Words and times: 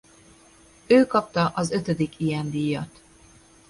Ő 0.87 1.05
kapta 1.05 1.51
az 1.55 1.71
ötödik 1.71 2.19
ilyen 2.19 2.49
díjat. 2.51 3.01